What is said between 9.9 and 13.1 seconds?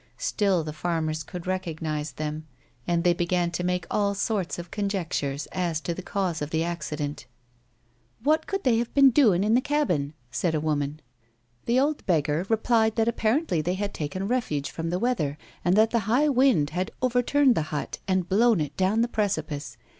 1" said a woman. The old beggar replied that